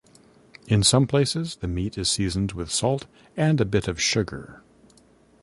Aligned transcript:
In 0.65 0.81
some 0.81 1.05
places, 1.05 1.57
the 1.57 1.67
meat 1.67 1.95
is 1.95 2.09
seasoned 2.09 2.53
with 2.53 2.71
salt 2.71 3.05
and 3.37 3.61
a 3.61 3.65
bit 3.65 3.87
of 3.87 4.01
sugar. 4.01 4.63